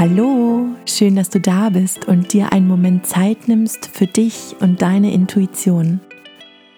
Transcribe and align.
Hallo, 0.00 0.66
schön, 0.86 1.14
dass 1.14 1.28
du 1.28 1.40
da 1.40 1.68
bist 1.68 2.08
und 2.08 2.32
dir 2.32 2.54
einen 2.54 2.66
Moment 2.66 3.06
Zeit 3.06 3.48
nimmst 3.48 3.84
für 3.92 4.06
dich 4.06 4.56
und 4.60 4.80
deine 4.80 5.12
Intuition. 5.12 6.00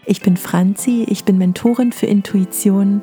Ich 0.07 0.23
bin 0.23 0.37
Franzi, 0.37 1.07
ich 1.09 1.25
bin 1.25 1.39
Mentorin 1.39 1.93
für 1.93 2.07
Intuition 2.07 3.03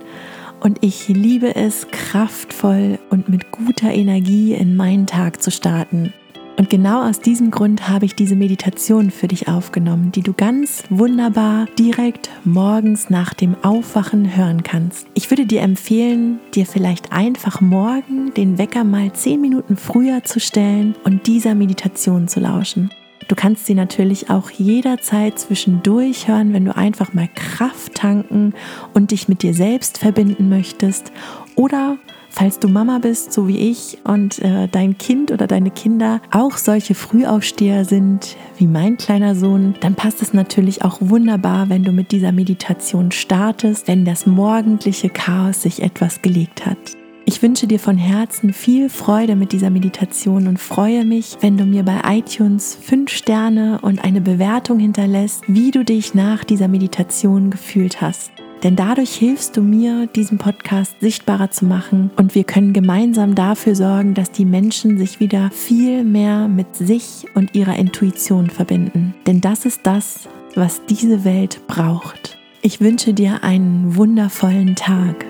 und 0.60 0.80
ich 0.82 1.08
liebe 1.08 1.56
es, 1.56 1.88
kraftvoll 1.92 3.00
und 3.10 3.30
mit 3.30 3.50
guter 3.52 3.94
Energie 3.94 4.54
in 4.54 4.76
meinen 4.76 5.08
Tag 5.08 5.42
zu 5.42 5.52
starten. 5.52 6.14
Und 6.60 6.70
genau 6.70 7.08
aus 7.08 7.22
diesem 7.22 7.52
Grund 7.52 7.88
habe 7.88 8.04
ich 8.04 8.16
diese 8.16 8.36
Meditation 8.36 9.12
für 9.12 9.30
dich 9.30 9.48
aufgenommen, 9.48 10.12
die 10.12 10.24
du 10.24 10.34
ganz 10.34 10.84
wunderbar 10.90 11.68
direkt 11.80 12.30
morgens 12.44 13.10
nach 13.10 13.34
dem 13.34 13.56
Aufwachen 13.64 14.36
hören 14.36 14.62
kannst. 14.64 15.08
Ich 15.14 15.32
würde 15.32 15.46
dir 15.46 15.62
empfehlen, 15.62 16.42
dir 16.54 16.66
vielleicht 16.66 17.14
einfach 17.14 17.62
morgen 17.62 18.34
den 18.34 18.58
Wecker 18.58 18.84
mal 18.84 19.14
zehn 19.14 19.40
Minuten 19.40 19.78
früher 19.78 20.26
zu 20.26 20.42
stellen 20.42 20.96
und 21.06 21.28
dieser 21.28 21.56
Meditation 21.56 22.28
zu 22.28 22.42
lauschen. 22.42 22.90
Du 23.30 23.36
kannst 23.36 23.66
sie 23.66 23.74
natürlich 23.74 24.30
auch 24.30 24.52
jederzeit 24.52 25.40
zwischendurch 25.40 26.28
hören, 26.28 26.52
wenn 26.52 26.66
du 26.66 26.76
einfach 26.76 27.14
mal 27.14 27.30
Kraft 27.34 27.96
tanken 27.96 28.54
und 28.94 29.12
dich 29.12 29.30
mit 29.30 29.44
dir 29.44 29.54
selbst 29.54 29.98
verbinden 29.98 30.50
möchtest 30.50 31.14
oder 31.56 31.96
Falls 32.30 32.60
du 32.60 32.68
Mama 32.68 33.00
bist, 33.00 33.34
so 33.34 33.48
wie 33.48 33.58
ich, 33.58 33.98
und 34.04 34.40
äh, 34.40 34.68
dein 34.68 34.98
Kind 34.98 35.32
oder 35.32 35.48
deine 35.48 35.72
Kinder 35.72 36.22
auch 36.32 36.58
solche 36.58 36.94
Frühaufsteher 36.94 37.86
sind 37.86 38.38
wie 38.58 38.68
mein 38.68 38.98
kleiner 38.98 39.36
Sohn, 39.36 39.76
dann 39.82 39.96
passt 39.96 40.22
es 40.22 40.34
natürlich 40.34 40.84
auch 40.84 40.98
wunderbar, 41.00 41.70
wenn 41.70 41.84
du 41.84 41.92
mit 41.92 42.12
dieser 42.12 42.32
Meditation 42.32 43.12
startest, 43.12 43.88
wenn 43.88 44.06
das 44.06 44.26
morgendliche 44.26 45.10
Chaos 45.10 45.64
sich 45.64 45.82
etwas 45.82 46.22
gelegt 46.22 46.66
hat. 46.66 46.78
Ich 47.26 47.44
wünsche 47.44 47.68
dir 47.68 47.80
von 47.80 47.98
Herzen 47.98 48.54
viel 48.54 48.90
Freude 48.90 49.36
mit 49.36 49.52
dieser 49.52 49.70
Meditation 49.70 50.48
und 50.48 50.60
freue 50.60 51.06
mich, 51.06 51.38
wenn 51.42 51.58
du 51.58 51.66
mir 51.66 51.84
bei 51.84 52.02
iTunes 52.06 52.74
fünf 52.74 53.12
Sterne 53.12 53.80
und 53.82 54.04
eine 54.04 54.20
Bewertung 54.20 54.80
hinterlässt, 54.80 55.44
wie 55.48 55.70
du 55.70 55.86
dich 55.86 56.16
nach 56.16 56.44
dieser 56.44 56.68
Meditation 56.68 57.52
gefühlt 57.52 58.02
hast. 58.02 58.32
Denn 58.64 58.76
dadurch 58.76 59.16
hilfst 59.16 59.56
du 59.56 59.62
mir, 59.62 60.08
diesen 60.08 60.38
Podcast 60.38 61.00
sichtbarer 61.00 61.50
zu 61.50 61.66
machen 61.66 62.12
und 62.18 62.36
wir 62.36 62.44
können 62.44 62.74
gemeinsam 62.74 63.36
dafür 63.36 63.76
sorgen, 63.76 64.14
dass 64.14 64.32
die 64.32 64.46
Menschen 64.46 64.98
sich 64.98 65.20
wieder 65.20 65.50
viel 65.52 66.04
mehr 66.04 66.48
mit 66.48 66.76
sich 66.76 67.26
und 67.36 67.56
ihrer 67.56 67.78
Intuition 67.78 68.50
verbinden. 68.50 69.14
Denn 69.28 69.40
das 69.40 69.66
ist 69.66 69.82
das, 69.84 70.28
was 70.56 70.82
diese 70.90 71.24
Welt 71.24 71.62
braucht. 71.68 72.38
Ich 72.62 72.82
wünsche 72.82 73.14
dir 73.14 73.44
einen 73.44 73.96
wundervollen 73.96 74.76
Tag. 74.76 75.29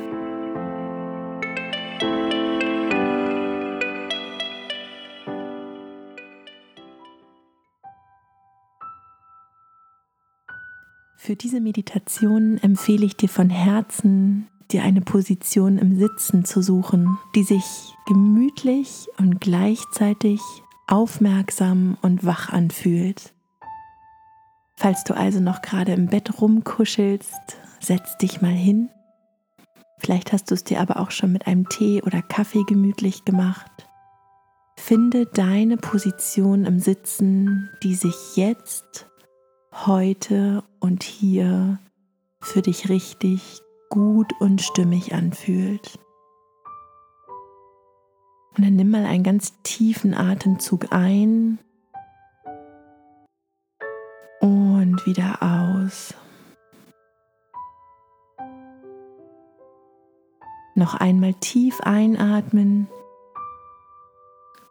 Für 11.30 11.36
diese 11.36 11.62
Meditation 11.62 12.58
empfehle 12.58 13.06
ich 13.06 13.16
dir 13.16 13.30
von 13.30 13.52
Herzen, 13.52 14.48
dir 14.72 14.82
eine 14.82 15.02
Position 15.02 15.78
im 15.78 16.00
Sitzen 16.00 16.44
zu 16.44 16.64
suchen, 16.64 17.20
die 17.36 17.44
sich 17.44 17.94
gemütlich 18.08 19.06
und 19.20 19.40
gleichzeitig 19.40 20.42
aufmerksam 20.88 22.00
und 22.02 22.26
wach 22.26 22.50
anfühlt. 22.50 23.36
Falls 24.76 25.04
du 25.04 25.16
also 25.16 25.40
noch 25.40 25.62
gerade 25.62 25.94
im 25.94 26.08
Bett 26.08 26.42
rumkuschelst, 26.42 27.58
setz 27.80 28.18
dich 28.18 28.42
mal 28.42 28.48
hin. 28.50 28.90
Vielleicht 30.00 30.34
hast 30.34 30.50
du 30.50 30.56
es 30.56 30.64
dir 30.64 30.82
aber 30.82 31.00
auch 31.00 31.12
schon 31.12 31.32
mit 31.32 31.46
einem 31.46 31.70
Tee 31.70 32.02
oder 32.02 32.24
Kaffee 32.24 32.64
gemütlich 32.64 33.24
gemacht. 33.24 33.88
Finde 34.78 35.28
deine 35.28 35.78
Position 35.78 36.66
im 36.66 36.80
Sitzen, 36.80 37.70
die 37.84 37.94
sich 37.94 38.36
jetzt 38.36 39.09
heute 39.72 40.64
und 40.80 41.04
hier 41.04 41.80
für 42.42 42.62
dich 42.62 42.90
richtig 42.90 43.62
gut 43.90 44.32
und 44.40 44.62
stimmig 44.62 45.14
anfühlt. 45.14 46.00
Und 48.58 48.66
dann 48.66 48.76
nimm 48.76 48.90
mal 48.92 49.06
einen 49.06 49.24
ganz 49.24 49.54
tiefen 49.64 50.14
Atemzug 50.14 50.92
ein 50.92 51.60
und 54.42 55.06
wieder 55.06 55.38
aus. 55.42 56.14
Noch 60.76 60.96
einmal 60.96 61.34
tief 61.36 61.82
einatmen 61.82 62.88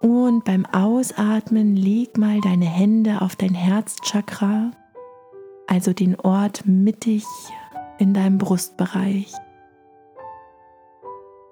und 0.00 0.44
beim 0.44 0.64
Ausatmen 0.66 1.76
leg 1.76 2.16
mal 2.16 2.40
deine 2.40 2.66
Hände 2.66 3.20
auf 3.20 3.36
dein 3.36 3.54
Herzchakra 3.54 4.70
also 5.68 5.92
den 5.92 6.18
Ort 6.18 6.66
mittig 6.66 7.24
in 7.98 8.14
deinem 8.14 8.38
Brustbereich. 8.38 9.32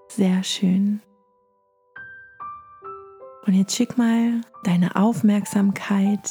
Sehr 0.09 0.43
schön. 0.43 1.01
Und 3.47 3.55
jetzt 3.55 3.77
schick 3.77 3.97
mal 3.97 4.41
deine 4.65 4.97
Aufmerksamkeit 4.97 6.31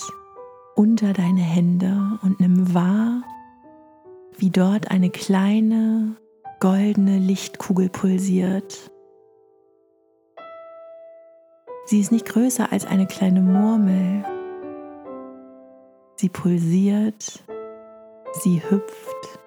unter 0.76 1.14
deine 1.14 1.42
Hände 1.42 2.20
und 2.24 2.42
nimm 2.42 2.74
wahr, 2.74 3.24
wie 4.38 4.50
dort 4.50 4.92
eine 4.92 5.10
kleine 5.10 6.18
goldene 6.60 7.20
Lichtkugel 7.20 7.90
pulsiert. 7.90 8.92
Sie 11.86 12.00
ist 12.00 12.12
nicht 12.12 12.26
größer 12.26 12.72
als 12.72 12.86
eine 12.86 13.06
kleine 13.06 13.42
Murmel. 13.42 14.26
Sie 16.18 16.30
pulsiert 16.30 17.44
Sie 18.40 18.62
hüpft, 18.70 19.40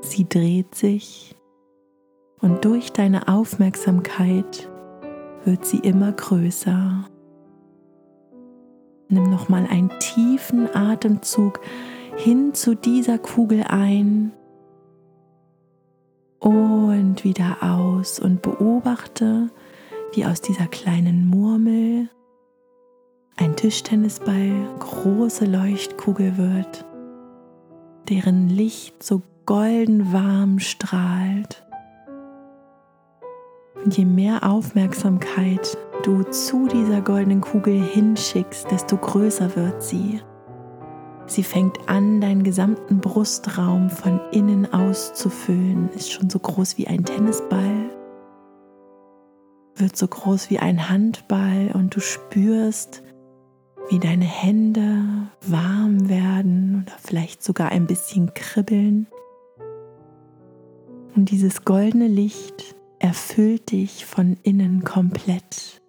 sie 0.00 0.28
dreht 0.28 0.74
sich. 0.74 1.36
Und 2.40 2.64
durch 2.64 2.92
deine 2.92 3.28
Aufmerksamkeit 3.28 4.68
wird 5.44 5.64
sie 5.64 5.78
immer 5.78 6.10
größer. 6.10 7.08
Nimm 9.08 9.30
noch 9.30 9.48
mal 9.48 9.64
einen 9.70 9.90
tiefen 10.00 10.74
Atemzug 10.74 11.60
hin 12.16 12.52
zu 12.52 12.74
dieser 12.74 13.18
Kugel 13.18 13.62
ein. 13.62 14.32
Und 16.40 17.22
wieder 17.22 17.58
aus 17.62 18.18
und 18.18 18.42
beobachte, 18.42 19.50
wie 20.12 20.26
aus 20.26 20.40
dieser 20.40 20.66
kleinen 20.66 21.28
Murmel 21.28 22.10
ein 23.36 23.54
Tischtennisball 23.54 24.50
große 24.80 25.44
Leuchtkugel 25.44 26.36
wird 26.36 26.84
deren 28.08 28.48
Licht 28.48 29.02
so 29.02 29.22
golden 29.46 30.12
warm 30.12 30.58
strahlt. 30.58 31.64
Und 33.84 33.96
je 33.96 34.04
mehr 34.04 34.48
Aufmerksamkeit 34.48 35.76
du 36.02 36.22
zu 36.24 36.68
dieser 36.68 37.00
goldenen 37.00 37.40
Kugel 37.40 37.82
hinschickst, 37.82 38.70
desto 38.70 38.96
größer 38.96 39.54
wird 39.56 39.82
sie. 39.82 40.20
Sie 41.26 41.42
fängt 41.42 41.88
an, 41.88 42.20
deinen 42.20 42.44
gesamten 42.44 43.00
Brustraum 43.00 43.90
von 43.90 44.20
innen 44.30 44.72
aus 44.72 45.12
zu 45.14 45.28
füllen, 45.28 45.88
ist 45.94 46.12
schon 46.12 46.30
so 46.30 46.38
groß 46.38 46.78
wie 46.78 46.86
ein 46.86 47.04
Tennisball, 47.04 47.90
wird 49.74 49.96
so 49.96 50.06
groß 50.06 50.50
wie 50.50 50.60
ein 50.60 50.88
Handball 50.88 51.72
und 51.74 51.94
du 51.96 52.00
spürst, 52.00 53.02
wie 53.88 53.98
deine 53.98 54.24
Hände 54.24 55.04
warm 55.42 56.08
werden 56.08 56.82
oder 56.82 56.96
vielleicht 56.98 57.42
sogar 57.42 57.70
ein 57.70 57.86
bisschen 57.86 58.34
kribbeln. 58.34 59.06
Und 61.14 61.30
dieses 61.30 61.64
goldene 61.64 62.08
Licht 62.08 62.74
erfüllt 62.98 63.70
dich 63.70 64.04
von 64.04 64.36
innen 64.42 64.84
komplett. 64.84 65.80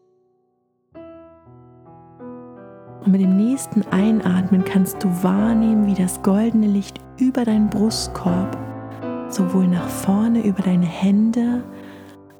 Und 3.03 3.11
mit 3.11 3.21
dem 3.21 3.35
nächsten 3.37 3.83
Einatmen 3.83 4.63
kannst 4.63 5.03
du 5.03 5.07
wahrnehmen, 5.23 5.87
wie 5.87 6.01
das 6.01 6.21
goldene 6.21 6.67
Licht 6.67 6.99
über 7.17 7.45
deinen 7.45 7.69
Brustkorb 7.69 8.57
sowohl 9.29 9.67
nach 9.67 9.89
vorne 9.89 10.45
über 10.45 10.61
deine 10.61 10.85
Hände 10.85 11.63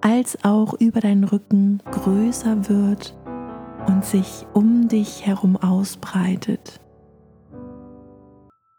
als 0.01 0.37
auch 0.43 0.73
über 0.75 0.99
deinen 1.01 1.23
Rücken 1.23 1.81
größer 1.91 2.69
wird 2.69 3.16
und 3.87 4.05
sich 4.05 4.45
um 4.53 4.87
dich 4.87 5.25
herum 5.25 5.55
ausbreitet. 5.55 6.79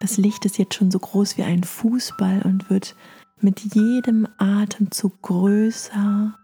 Das 0.01 0.17
Licht 0.17 0.45
ist 0.45 0.59
jetzt 0.59 0.75
schon 0.75 0.91
so 0.91 0.99
groß 0.99 1.37
wie 1.37 1.43
ein 1.43 1.65
Fußball 1.65 2.43
und 2.43 2.71
wird 2.71 2.95
mit 3.41 3.75
jedem 3.75 4.29
Atemzug 4.39 5.21
größer 5.23 6.39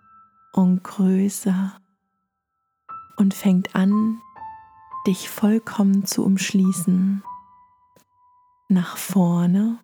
und 0.52 0.82
größer 0.82 1.72
und 3.16 3.34
fängt 3.34 3.76
an, 3.76 4.18
dich 5.06 5.28
vollkommen 5.28 6.04
zu 6.04 6.24
umschließen. 6.24 7.22
Nach 8.68 8.96
vorne, 8.96 9.78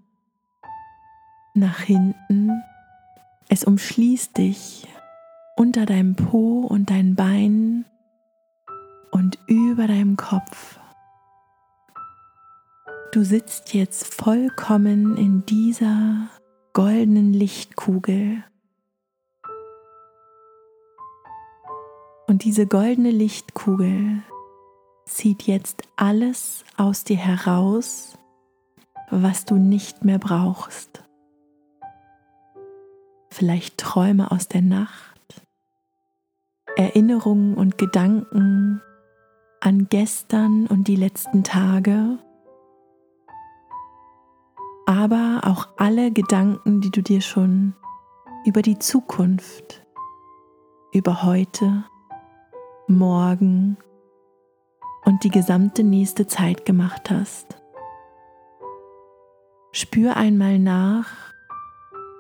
nach 1.55 1.81
hinten. 1.81 2.63
Es 3.49 3.65
umschließt 3.65 4.37
dich 4.39 4.89
unter 5.57 5.85
deinem 5.87 6.17
Po 6.17 6.61
und 6.61 6.91
deinen 6.91 7.15
Beinen 7.15 7.85
über 9.51 9.89
deinem 9.89 10.17
Kopf. 10.17 10.79
Du 13.13 13.25
sitzt 13.25 13.75
jetzt 13.75 14.15
vollkommen 14.15 15.17
in 15.17 15.45
dieser 15.45 16.29
goldenen 16.73 17.33
Lichtkugel. 17.33 18.45
Und 22.29 22.45
diese 22.45 22.69
goldene 22.69 23.11
Lichtkugel 23.11 24.23
zieht 25.07 25.43
jetzt 25.43 25.83
alles 25.97 26.65
aus 26.77 27.03
dir 27.03 27.17
heraus, 27.17 28.17
was 29.11 29.45
du 29.45 29.57
nicht 29.57 30.05
mehr 30.05 30.21
brauchst. 30.21 31.03
Vielleicht 33.31 33.79
Träume 33.79 34.31
aus 34.31 34.47
der 34.47 34.63
Nacht, 34.63 35.43
Erinnerungen 36.77 37.55
und 37.55 37.79
Gedanken 37.79 38.81
an 39.61 39.89
gestern 39.91 40.67
und 40.67 40.89
die 40.89 40.97
letzten 40.97 41.45
Tage, 41.45 42.19
aber 44.87 45.43
auch 45.45 45.69
alle 45.77 46.11
Gedanken, 46.11 46.81
die 46.81 46.91
du 46.91 47.03
dir 47.03 47.21
schon 47.21 47.75
über 48.47 48.63
die 48.63 48.79
Zukunft, 48.79 49.87
über 50.93 51.23
heute, 51.23 51.85
morgen 52.89 53.77
und 55.05 55.23
die 55.25 55.31
gesamte 55.31 55.85
nächste 55.85 56.27
Zeit 56.27 56.65
gemacht 56.65 57.11
hast. 57.11 57.61
Spür 59.73 60.17
einmal 60.17 60.59
nach, 60.59 61.07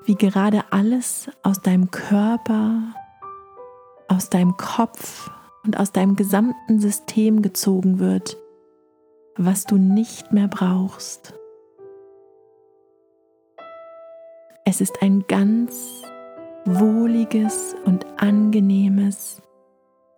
wie 0.04 0.14
gerade 0.14 0.64
alles 0.70 1.30
aus 1.42 1.60
deinem 1.60 1.90
Körper, 1.90 2.94
aus 4.08 4.28
deinem 4.28 4.56
Kopf 4.56 5.30
und 5.64 5.78
aus 5.78 5.92
deinem 5.92 6.16
gesamten 6.16 6.80
System 6.80 7.42
gezogen 7.42 7.98
wird, 7.98 8.36
was 9.36 9.64
du 9.64 9.76
nicht 9.76 10.32
mehr 10.32 10.48
brauchst. 10.48 11.34
Es 14.64 14.80
ist 14.80 15.02
ein 15.02 15.24
ganz 15.26 16.02
wohliges 16.64 17.74
und 17.84 18.06
angenehmes 18.18 19.42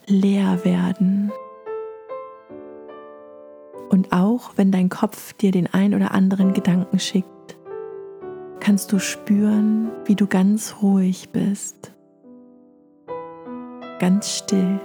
Leerwerden. 0.06 1.32
Und 3.88 4.12
auch 4.12 4.52
wenn 4.56 4.72
dein 4.72 4.88
Kopf 4.88 5.32
dir 5.34 5.52
den 5.52 5.72
ein 5.72 5.94
oder 5.94 6.12
anderen 6.12 6.52
Gedanken 6.52 6.98
schickt, 6.98 7.56
kannst 8.60 8.92
du 8.92 8.98
spüren, 8.98 9.90
wie 10.04 10.14
du 10.14 10.26
ganz 10.26 10.76
ruhig 10.82 11.30
bist, 11.30 11.92
ganz 13.98 14.30
still. 14.30 14.80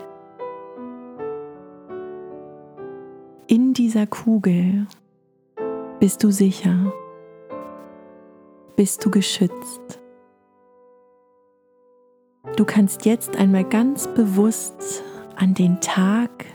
Dieser 3.77 4.07
Kugel 4.07 4.87
bist 5.99 6.23
du 6.23 6.31
sicher, 6.31 6.91
bist 8.75 9.05
du 9.05 9.11
geschützt. 9.11 9.99
Du 12.55 12.65
kannst 12.65 13.05
jetzt 13.05 13.35
einmal 13.35 13.63
ganz 13.63 14.07
bewusst 14.07 15.03
an 15.35 15.53
den 15.53 15.79
Tag 15.79 16.45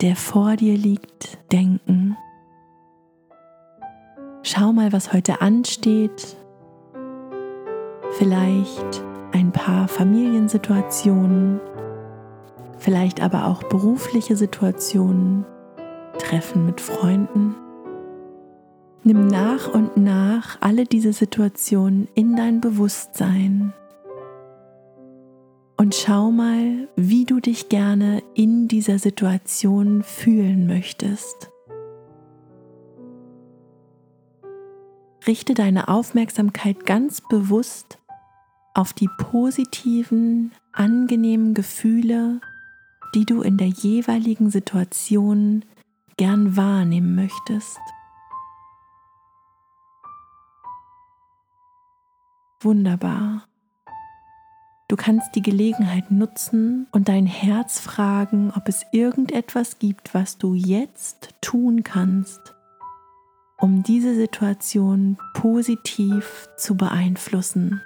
der 0.00 0.16
vor 0.16 0.56
dir 0.56 0.78
liegt, 0.78 1.38
denken. 1.52 2.16
Schau 4.42 4.72
mal, 4.72 4.94
was 4.94 5.12
heute 5.12 5.42
ansteht. 5.42 6.38
Vielleicht 8.12 9.04
ein 9.32 9.52
paar 9.52 9.86
Familiensituationen, 9.86 11.60
vielleicht 12.78 13.20
aber 13.20 13.46
auch 13.46 13.62
berufliche 13.64 14.36
Situationen, 14.36 15.44
Treffen 16.30 16.64
mit 16.64 16.80
Freunden. 16.80 17.56
Nimm 19.02 19.26
nach 19.26 19.66
und 19.74 19.96
nach 19.96 20.58
alle 20.60 20.84
diese 20.84 21.12
Situationen 21.12 22.06
in 22.14 22.36
dein 22.36 22.60
Bewusstsein 22.60 23.72
und 25.76 25.92
schau 25.96 26.30
mal, 26.30 26.88
wie 26.94 27.24
du 27.24 27.40
dich 27.40 27.68
gerne 27.68 28.22
in 28.34 28.68
dieser 28.68 29.00
Situation 29.00 30.04
fühlen 30.04 30.68
möchtest. 30.68 31.50
Richte 35.26 35.54
deine 35.54 35.88
Aufmerksamkeit 35.88 36.86
ganz 36.86 37.22
bewusst 37.28 37.98
auf 38.72 38.92
die 38.92 39.08
positiven, 39.18 40.52
angenehmen 40.70 41.54
Gefühle, 41.54 42.40
die 43.16 43.24
du 43.24 43.42
in 43.42 43.56
der 43.56 43.66
jeweiligen 43.66 44.50
Situation 44.50 45.64
gern 46.20 46.54
wahrnehmen 46.54 47.14
möchtest. 47.14 47.80
Wunderbar. 52.60 53.48
Du 54.88 54.96
kannst 54.96 55.34
die 55.34 55.40
Gelegenheit 55.40 56.10
nutzen 56.10 56.88
und 56.92 57.08
dein 57.08 57.24
Herz 57.24 57.80
fragen, 57.80 58.52
ob 58.54 58.68
es 58.68 58.84
irgendetwas 58.92 59.78
gibt, 59.78 60.12
was 60.12 60.36
du 60.36 60.52
jetzt 60.52 61.30
tun 61.40 61.84
kannst, 61.84 62.54
um 63.56 63.82
diese 63.82 64.14
Situation 64.14 65.16
positiv 65.32 66.50
zu 66.58 66.76
beeinflussen. 66.76 67.80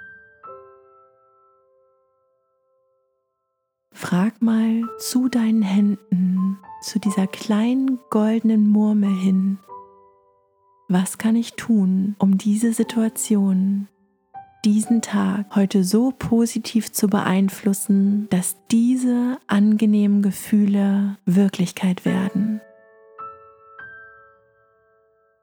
Frag 3.97 4.41
mal 4.41 4.83
zu 4.99 5.29
deinen 5.29 5.61
Händen, 5.61 6.59
zu 6.81 6.99
dieser 6.99 7.27
kleinen 7.27 7.97
goldenen 8.09 8.67
Murmel 8.69 9.09
hin, 9.09 9.57
was 10.89 11.17
kann 11.17 11.37
ich 11.37 11.53
tun, 11.53 12.17
um 12.19 12.37
diese 12.37 12.73
Situation 12.73 13.87
diesen 14.65 15.01
Tag 15.01 15.55
heute 15.55 15.85
so 15.85 16.11
positiv 16.11 16.91
zu 16.91 17.07
beeinflussen, 17.07 18.27
dass 18.31 18.57
diese 18.69 19.37
angenehmen 19.47 20.21
Gefühle 20.21 21.17
Wirklichkeit 21.25 22.03
werden. 22.03 22.59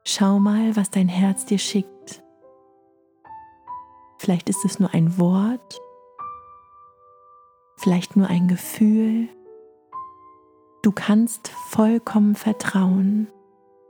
Schau 0.05 0.37
mal, 0.37 0.75
was 0.75 0.91
dein 0.91 1.07
Herz 1.07 1.45
dir 1.45 1.57
schickt. 1.57 2.21
Vielleicht 4.19 4.47
ist 4.47 4.63
es 4.63 4.79
nur 4.79 4.93
ein 4.93 5.17
Wort, 5.17 5.81
vielleicht 7.83 8.15
nur 8.15 8.27
ein 8.27 8.47
Gefühl. 8.47 9.27
Du 10.83 10.93
kannst 10.93 11.49
vollkommen 11.49 12.33
vertrauen, 12.33 13.27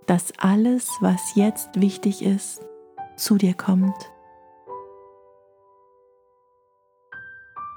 dass 0.07 0.33
alles, 0.39 0.89
was 0.99 1.35
jetzt 1.35 1.79
wichtig 1.79 2.23
ist, 2.23 2.61
zu 3.17 3.37
dir 3.37 3.53
kommt. 3.53 3.93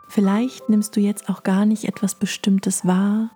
Vielleicht 0.08 0.70
nimmst 0.70 0.96
du 0.96 1.00
jetzt 1.00 1.28
auch 1.28 1.42
gar 1.42 1.66
nicht 1.66 1.84
etwas 1.84 2.14
Bestimmtes 2.14 2.86
wahr. 2.86 3.30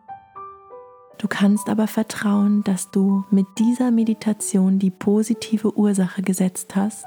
Du 1.19 1.29
kannst 1.29 1.69
aber 1.69 1.87
vertrauen, 1.87 2.65
dass 2.65 2.91
du 2.91 3.25
mit 3.31 3.47
dieser 3.59 3.91
Meditation 3.91 4.79
die 4.79 4.91
positive 4.91 5.77
Ursache 5.77 6.23
gesetzt 6.23 6.77
hast 6.77 7.05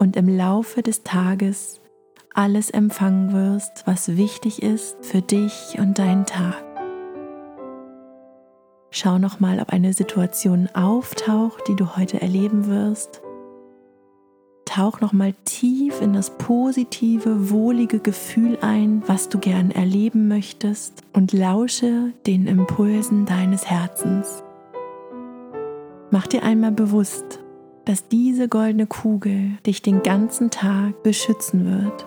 und 0.00 0.16
im 0.16 0.28
Laufe 0.28 0.82
des 0.82 1.04
Tages 1.04 1.80
alles 2.38 2.70
empfangen 2.70 3.32
wirst, 3.32 3.86
was 3.86 4.16
wichtig 4.16 4.62
ist 4.62 4.96
für 5.04 5.20
dich 5.20 5.76
und 5.78 5.98
deinen 5.98 6.24
Tag. 6.24 6.64
Schau 8.90 9.18
nochmal, 9.18 9.60
ob 9.60 9.70
eine 9.70 9.92
Situation 9.92 10.68
auftaucht, 10.72 11.68
die 11.68 11.76
du 11.76 11.96
heute 11.96 12.22
erleben 12.22 12.68
wirst 12.68 13.20
tauch 14.78 15.00
nochmal 15.00 15.34
tief 15.44 16.00
in 16.00 16.12
das 16.12 16.30
positive, 16.36 17.50
wohlige 17.50 17.98
Gefühl 17.98 18.58
ein, 18.60 19.02
was 19.06 19.28
du 19.28 19.38
gern 19.38 19.72
erleben 19.72 20.28
möchtest 20.28 21.02
und 21.12 21.32
lausche 21.32 22.12
den 22.26 22.46
Impulsen 22.46 23.24
deines 23.26 23.66
Herzens. 23.66 24.44
Mach 26.12 26.28
dir 26.28 26.44
einmal 26.44 26.70
bewusst, 26.70 27.40
dass 27.86 28.06
diese 28.08 28.48
goldene 28.48 28.86
Kugel 28.86 29.58
dich 29.66 29.82
den 29.82 30.02
ganzen 30.02 30.50
Tag 30.50 31.02
beschützen 31.02 31.64
wird. 31.64 32.06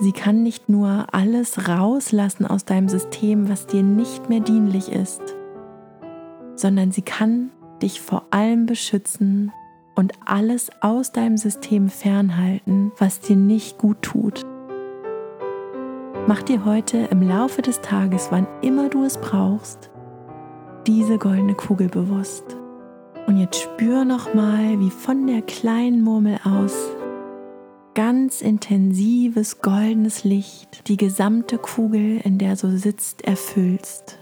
Sie 0.00 0.12
kann 0.12 0.42
nicht 0.42 0.68
nur 0.68 1.06
alles 1.12 1.68
rauslassen 1.68 2.46
aus 2.46 2.64
deinem 2.64 2.88
System, 2.88 3.48
was 3.48 3.66
dir 3.66 3.82
nicht 3.82 4.28
mehr 4.28 4.40
dienlich 4.40 4.90
ist, 4.90 5.22
sondern 6.56 6.90
sie 6.90 7.02
kann 7.02 7.50
dich 7.80 8.00
vor 8.00 8.24
allem 8.30 8.66
beschützen 8.66 9.52
und 9.94 10.12
alles 10.24 10.70
aus 10.80 11.12
deinem 11.12 11.36
System 11.36 11.88
fernhalten, 11.88 12.90
was 12.98 13.20
dir 13.20 13.36
nicht 13.36 13.78
gut 13.78 14.02
tut. 14.02 14.42
Mach 16.26 16.42
dir 16.42 16.64
heute 16.64 16.96
im 17.10 17.22
Laufe 17.22 17.62
des 17.62 17.80
Tages, 17.80 18.28
wann 18.30 18.46
immer 18.62 18.88
du 18.88 19.04
es 19.04 19.18
brauchst, 19.18 19.90
diese 20.86 21.18
goldene 21.18 21.54
Kugel 21.54 21.88
bewusst. 21.88 22.44
Und 23.26 23.38
jetzt 23.38 23.60
spür 23.60 24.04
nochmal, 24.04 24.80
wie 24.80 24.90
von 24.90 25.26
der 25.26 25.42
kleinen 25.42 26.02
Murmel 26.02 26.38
aus 26.44 26.93
ganz 27.94 28.42
intensives 28.42 29.60
goldenes 29.60 30.24
Licht 30.24 30.88
die 30.88 30.96
gesamte 30.96 31.58
Kugel, 31.58 32.20
in 32.24 32.38
der 32.38 32.56
du 32.56 32.76
sitzt, 32.76 33.22
erfüllst. 33.22 34.18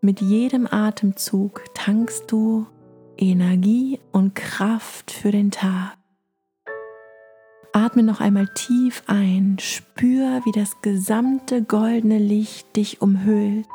Mit 0.00 0.20
jedem 0.20 0.66
Atemzug 0.66 1.64
tankst 1.74 2.30
du 2.30 2.66
Energie 3.16 4.00
und 4.12 4.34
Kraft 4.34 5.10
für 5.10 5.32
den 5.32 5.50
Tag. 5.50 5.96
Atme 7.72 8.02
noch 8.02 8.20
einmal 8.20 8.48
tief 8.54 9.02
ein, 9.06 9.58
spür, 9.60 10.40
wie 10.44 10.52
das 10.52 10.80
gesamte 10.82 11.62
goldene 11.62 12.18
Licht 12.18 12.76
dich 12.76 13.02
umhüllt. 13.02 13.66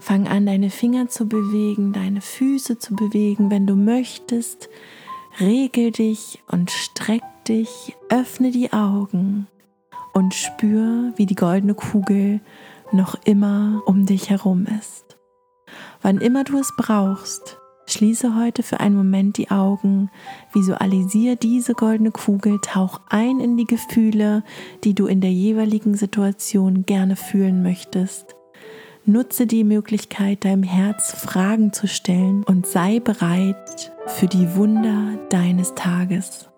Fang 0.00 0.26
an, 0.28 0.46
deine 0.46 0.70
Finger 0.70 1.08
zu 1.08 1.28
bewegen, 1.28 1.92
deine 1.92 2.22
Füße 2.22 2.78
zu 2.78 2.96
bewegen, 2.96 3.50
wenn 3.50 3.66
du 3.66 3.76
möchtest. 3.76 4.70
Regel 5.40 5.90
dich 5.90 6.42
und 6.50 6.70
streck 6.70 7.22
dich, 7.48 7.96
öffne 8.10 8.50
die 8.50 8.74
Augen 8.74 9.46
und 10.12 10.34
spür, 10.34 11.12
wie 11.16 11.24
die 11.24 11.34
goldene 11.34 11.74
Kugel 11.74 12.40
noch 12.92 13.14
immer 13.24 13.82
um 13.86 14.04
dich 14.04 14.28
herum 14.28 14.66
ist. 14.78 15.16
Wann 16.02 16.18
immer 16.18 16.44
du 16.44 16.58
es 16.58 16.72
brauchst, 16.76 17.56
Schließe 17.90 18.36
heute 18.36 18.62
für 18.62 18.78
einen 18.78 18.94
Moment 18.94 19.36
die 19.36 19.50
Augen, 19.50 20.10
visualisiere 20.52 21.34
diese 21.34 21.74
goldene 21.74 22.12
Kugel, 22.12 22.60
tauch 22.62 23.00
ein 23.08 23.40
in 23.40 23.56
die 23.56 23.64
Gefühle, 23.64 24.44
die 24.84 24.94
du 24.94 25.06
in 25.06 25.20
der 25.20 25.32
jeweiligen 25.32 25.96
Situation 25.96 26.86
gerne 26.86 27.16
fühlen 27.16 27.64
möchtest. 27.64 28.36
Nutze 29.06 29.46
die 29.46 29.64
Möglichkeit, 29.64 30.44
deinem 30.44 30.62
Herz 30.62 31.12
Fragen 31.12 31.72
zu 31.72 31.88
stellen 31.88 32.44
und 32.44 32.66
sei 32.66 33.00
bereit 33.00 33.92
für 34.06 34.26
die 34.26 34.54
Wunder 34.54 35.18
deines 35.30 35.74
Tages. 35.74 36.49